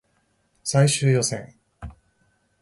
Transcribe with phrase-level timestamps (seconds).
[0.63, 1.53] 最終予選